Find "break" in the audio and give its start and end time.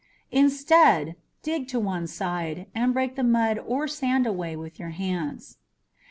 2.91-3.15